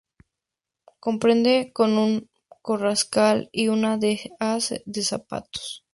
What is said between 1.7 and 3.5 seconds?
un monte carrascal